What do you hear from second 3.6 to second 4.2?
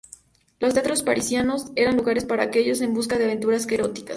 eróticas.